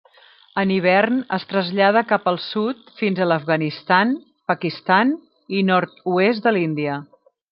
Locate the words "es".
1.35-1.43